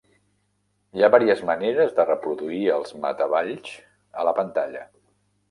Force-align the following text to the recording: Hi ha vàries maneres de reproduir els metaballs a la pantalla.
Hi 0.99 1.03
ha 1.03 1.09
vàries 1.15 1.43
maneres 1.49 1.93
de 1.99 2.05
reproduir 2.07 2.63
els 2.79 2.95
metaballs 3.05 3.77
a 4.23 4.27
la 4.31 4.35
pantalla. 4.43 4.85